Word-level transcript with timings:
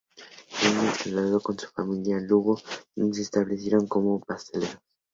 De 0.63 0.67
niño 0.73 0.95
se 0.95 1.03
trasladó 1.11 1.39
con 1.41 1.59
su 1.59 1.67
familia 1.67 2.17
a 2.17 2.21
Lugo, 2.21 2.57
donde 2.95 3.17
se 3.17 3.21
establecieron 3.21 3.85
como 3.87 4.19
pasteleros. 4.19 4.79